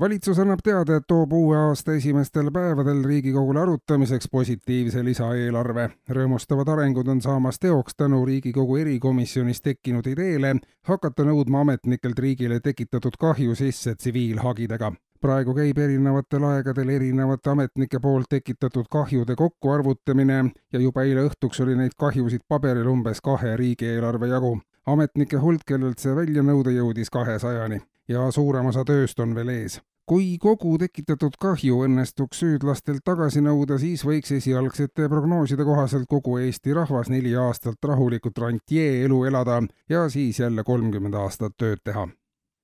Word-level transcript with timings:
valitsus 0.00 0.38
annab 0.38 0.58
teada, 0.64 0.96
et 0.96 1.04
toob 1.08 1.32
uue 1.32 1.56
aasta 1.56 1.94
esimestel 1.94 2.50
päevadel 2.52 3.04
Riigikogule 3.04 3.60
arutamiseks 3.60 4.28
positiivse 4.30 5.04
lisaeelarve. 5.04 5.90
rõõmustavad 6.10 6.68
arengud 6.68 7.08
on 7.08 7.22
saamas 7.22 7.58
teoks 7.58 7.94
tänu 7.96 8.24
Riigikogu 8.26 8.76
erikomisjonis 8.76 9.62
tekkinud 9.62 10.06
ideele 10.06 10.56
hakata 10.82 11.24
nõudma 11.24 11.60
ametnikelt 11.60 12.18
riigile 12.18 12.60
tekitatud 12.60 13.16
kahju 13.18 13.54
sisse 13.54 13.94
tsiviilhagidega. 13.94 14.92
praegu 15.20 15.54
käib 15.54 15.78
erinevatel 15.78 16.44
aegadel 16.44 16.88
erinevate 16.88 17.50
ametnike 17.50 18.00
poolt 18.00 18.26
tekitatud 18.28 18.84
kahjude 18.90 19.36
kokkuarvutamine 19.36 20.44
ja 20.72 20.80
juba 20.80 21.02
eile 21.02 21.28
õhtuks 21.28 21.62
oli 21.62 21.76
neid 21.76 21.92
kahjusid 21.98 22.40
paberil 22.48 22.86
umbes 22.86 23.20
kahe 23.20 23.56
riigieelarve 23.56 24.26
jagu 24.26 24.60
ametnike 24.86 25.36
hulk, 25.36 25.60
kellelt 25.66 25.98
see 25.98 26.16
välja 26.16 26.42
nõuda 26.42 26.70
jõudis 26.70 27.10
kahesajani 27.10 27.80
ja 28.08 28.30
suurem 28.30 28.66
osa 28.66 28.84
tööst 28.84 29.20
on 29.20 29.34
veel 29.34 29.48
ees. 29.48 29.80
kui 30.04 30.36
kogu 30.36 30.74
tekitatud 30.78 31.38
kahju 31.40 31.78
õnnestuks 31.86 32.42
süüdlastelt 32.42 33.00
tagasi 33.04 33.40
nõuda, 33.40 33.78
siis 33.80 34.02
võiks 34.04 34.34
esialgsete 34.36 35.08
prognooside 35.08 35.64
kohaselt 35.64 36.04
kogu 36.08 36.36
Eesti 36.38 36.74
rahvas 36.76 37.08
neli 37.08 37.32
aastat 37.34 37.80
rahulikult 37.84 38.38
rantjee 38.38 39.04
elu 39.04 39.24
elada 39.24 39.62
ja 39.88 40.08
siis 40.08 40.40
jälle 40.40 40.64
kolmkümmend 40.64 41.14
aastat 41.14 41.56
tööd 41.56 41.80
teha 41.84 42.04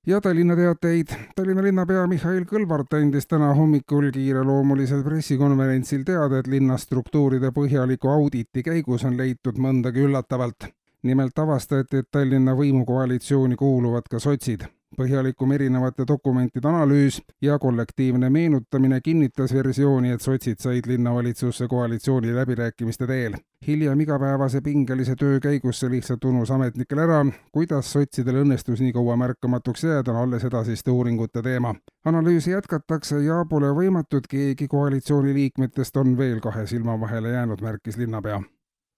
ja 0.06 0.20
Tallinna 0.20 0.56
teateid. 0.56 1.14
Tallinna 1.36 1.62
linnapea 1.62 2.06
Mihhail 2.06 2.44
Kõlvart 2.48 2.96
andis 2.96 3.26
täna 3.28 3.54
hommikul 3.54 4.10
kiireloomulisel 4.12 5.02
pressikonverentsil 5.04 6.04
teada, 6.04 6.40
et 6.40 6.48
linna 6.48 6.76
struktuuride 6.78 7.52
põhjaliku 7.56 8.08
auditi 8.08 8.62
käigus 8.62 9.04
on 9.04 9.16
leitud 9.16 9.56
mõndagi 9.56 10.04
üllatavalt. 10.04 10.68
nimelt 11.02 11.38
avastati, 11.38 11.96
et 11.96 12.10
Tallinna 12.12 12.52
võimukoalitsiooni 12.52 13.56
kuuluvad 13.56 14.08
ka 14.10 14.18
sotsid 14.18 14.68
põhjalikum 15.00 15.52
erinevate 15.56 16.04
dokumentide 16.08 16.68
analüüs 16.68 17.20
ja 17.42 17.58
kollektiivne 17.58 18.30
meenutamine 18.30 19.00
kinnitas 19.00 19.54
versiooni, 19.56 20.12
et 20.12 20.20
sotsid 20.20 20.60
said 20.60 20.88
linnavalitsusse 20.90 21.68
koalitsiooni 21.68 22.34
läbirääkimiste 22.36 23.06
teel. 23.06 23.38
hiljem 23.66 24.00
igapäevase 24.00 24.60
pingelise 24.60 25.16
töö 25.16 25.40
käigus 25.40 25.80
see 25.80 25.90
lihtsalt 25.90 26.24
unus 26.24 26.50
ametnikel 26.50 26.98
ära, 26.98 27.24
kuidas 27.52 27.92
sotsidel 27.92 28.42
õnnestus 28.44 28.80
nii 28.80 28.92
kaua 28.92 29.16
märkamatuks 29.16 29.84
jääda, 29.84 30.12
on 30.12 30.22
alles 30.22 30.44
edasiste 30.44 30.90
uuringute 30.90 31.42
teema. 31.42 31.74
analüüsi 32.04 32.50
jätkatakse 32.50 33.20
ja 33.24 33.44
pole 33.48 33.72
võimatu, 33.82 34.16
et 34.16 34.28
keegi 34.28 34.68
koalitsiooni 34.68 35.34
liikmetest 35.34 35.96
on 35.96 36.16
veel 36.18 36.40
kahe 36.40 36.66
silma 36.66 37.00
vahele 37.00 37.36
jäänud, 37.36 37.60
märkis 37.60 37.96
linnapea 37.96 38.42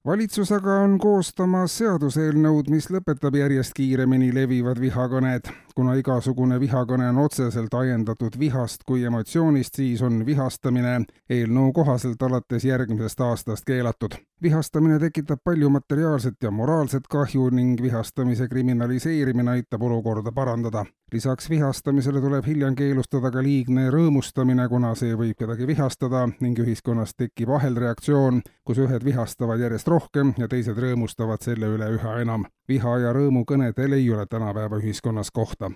valitsus 0.07 0.53
aga 0.53 0.81
on 0.85 0.97
koostamas 0.99 1.77
seaduseelnõud, 1.79 2.71
mis 2.71 2.89
lõpetab 2.91 3.37
järjest 3.39 3.75
kiiremini 3.77 4.33
levivad 4.35 4.81
vihakõned. 4.81 5.51
kuna 5.75 5.95
igasugune 5.97 6.59
vihakõne 6.61 7.09
on 7.09 7.19
otseselt 7.19 7.75
ajendatud 7.75 8.39
vihast 8.39 8.85
kui 8.85 9.05
emotsioonist, 9.05 9.75
siis 9.75 10.03
on 10.03 10.27
vihastamine 10.27 11.05
eelnõu 11.31 11.73
kohaselt 11.73 12.23
alates 12.23 12.65
järgmisest 12.65 13.21
aastast 13.21 13.65
keelatud. 13.65 14.19
Vihastamine 14.43 14.99
tekitab 14.99 15.39
palju 15.45 15.69
materiaalset 15.71 16.35
ja 16.43 16.51
moraalset 16.51 17.07
kahju 17.11 17.51
ning 17.51 17.83
vihastamise 17.83 18.49
kriminaliseerimine 18.49 19.51
aitab 19.51 19.83
olukorda 19.83 20.33
parandada. 20.33 20.85
lisaks 21.13 21.51
vihastamisele 21.51 22.21
tuleb 22.21 22.47
hiljem 22.47 22.75
keelustada 22.75 23.31
ka 23.31 23.43
liigne 23.43 23.91
rõõmustamine, 23.91 24.69
kuna 24.69 24.95
see 24.95 25.15
võib 25.15 25.37
kedagi 25.39 25.67
vihastada 25.67 26.29
ning 26.41 26.59
ühiskonnas 26.59 27.15
tekib 27.15 27.51
ahelreaktsioon, 27.51 28.43
kus 28.65 28.79
ühed 28.79 29.05
vihastavad 29.05 29.61
järjest 29.61 29.89
rohkem 29.89 30.35
ja 30.39 30.49
teised 30.49 30.79
rõõmustavad 30.79 31.43
selle 31.43 31.71
üle 31.77 31.95
üha 31.99 32.19
enam. 32.21 32.47
viha 32.69 32.99
ja 32.99 33.13
rõõmukõnedel 33.13 33.93
ei 33.93 34.11
ole 34.11 34.27
tänapäeva 34.27 34.77
ühiskonnas 34.83 35.31
kohta 35.31 35.71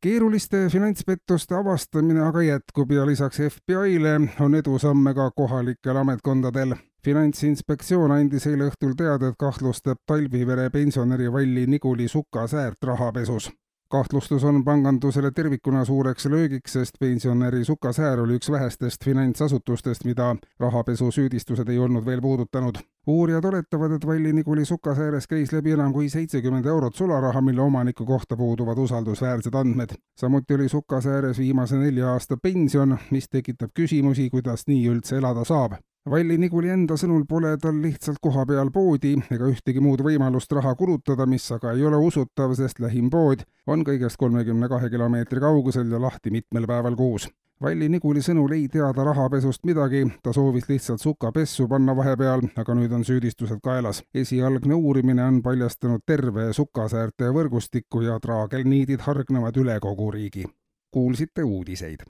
keeruliste 0.00 0.68
finantspettuste 0.72 1.54
avastamine 1.54 2.22
aga 2.24 2.42
jätkub 2.42 2.92
ja 2.92 3.06
lisaks 3.06 3.40
FBI-le 3.50 4.20
on 4.40 4.54
edusamme 4.54 5.14
ka 5.14 5.30
kohalikel 5.30 5.96
ametkondadel. 5.96 6.74
finantsinspektsioon 7.04 8.12
andis 8.12 8.46
eile 8.46 8.66
õhtul 8.68 8.92
teada, 8.96 9.28
et 9.28 9.38
kahtlustab 9.38 9.98
Talvivere 10.06 10.70
pensionäri 10.70 11.32
Valli 11.32 11.66
Niguli 11.66 12.08
sukasäärt 12.08 12.82
rahapesus 12.84 13.50
kahtlustus 13.90 14.44
on 14.44 14.64
pangandusele 14.64 15.30
tervikuna 15.30 15.84
suureks 15.84 16.26
löögiks, 16.26 16.72
sest 16.72 16.94
pensionäri 17.00 17.64
Sukasäär 17.64 18.20
oli 18.20 18.36
üks 18.38 18.50
vähestest 18.50 19.04
finantsasutustest, 19.04 20.04
mida 20.04 20.36
rahapesusüüdistused 20.60 21.68
ei 21.68 21.78
olnud 21.78 22.06
veel 22.06 22.20
puudutanud. 22.20 22.78
uurijad 23.06 23.44
oletavad, 23.44 23.92
et 23.92 24.06
Valli 24.06 24.32
Niguli 24.32 24.64
Sukasääres 24.64 25.26
käis 25.26 25.52
läbi 25.52 25.72
enam 25.72 25.92
kui 25.92 26.08
seitsekümmend 26.08 26.66
eurot 26.66 26.94
sularaha, 26.94 27.40
mille 27.40 27.60
omaniku 27.60 28.06
kohta 28.06 28.36
puuduvad 28.36 28.78
usaldusväärsed 28.78 29.54
andmed. 29.54 29.88
samuti 30.20 30.54
oli 30.54 30.68
Sukasääres 30.68 31.38
viimase 31.38 31.76
nelja 31.76 32.12
aasta 32.12 32.36
pension, 32.36 32.98
mis 33.10 33.28
tekitab 33.28 33.70
küsimusi, 33.74 34.30
kuidas 34.30 34.66
nii 34.66 34.88
üldse 34.88 35.16
elada 35.16 35.44
saab 35.44 35.72
Valli 36.08 36.38
Niguli 36.40 36.70
enda 36.72 36.96
sõnul 36.96 37.26
pole 37.28 37.50
tal 37.60 37.76
lihtsalt 37.82 38.22
kohapeal 38.24 38.70
poodi 38.72 39.18
ega 39.34 39.50
ühtegi 39.50 39.82
muud 39.84 40.00
võimalust 40.00 40.52
raha 40.56 40.72
kulutada, 40.74 41.26
mis 41.28 41.44
aga 41.52 41.74
ei 41.76 41.84
ole 41.84 41.98
usutav, 42.00 42.54
sest 42.56 42.80
lähim 42.80 43.10
pood 43.12 43.42
on 43.66 43.84
kõigest 43.84 44.16
kolmekümne 44.16 44.68
kahe 44.72 44.88
kilomeetri 44.88 45.40
kaugusel 45.44 45.92
ja 45.92 46.00
lahti 46.00 46.30
mitmel 46.30 46.64
päeval 46.66 46.96
kuus. 46.96 47.28
Valli 47.60 47.90
Niguli 47.92 48.22
sõnul 48.24 48.54
ei 48.56 48.68
teada 48.72 49.04
rahapesust 49.04 49.66
midagi, 49.68 50.06
ta 50.22 50.32
soovis 50.32 50.70
lihtsalt 50.70 51.04
suka 51.04 51.32
pessu 51.36 51.68
panna 51.68 51.92
vahepeal, 51.96 52.46
aga 52.56 52.74
nüüd 52.74 52.96
on 52.96 53.04
süüdistused 53.04 53.60
kaelas. 53.60 54.00
esialgne 54.14 54.74
uurimine 54.74 55.24
on 55.24 55.42
paljastanud 55.42 56.00
terve 56.06 56.52
sukasäärte 56.56 57.28
võrgustiku 57.28 58.00
ja 58.08 58.16
traagelniidid 58.18 59.04
hargnevad 59.04 59.56
üle 59.56 59.76
kogu 59.80 60.10
riigi. 60.10 60.46
kuulsite 60.90 61.44
uudiseid 61.44 61.98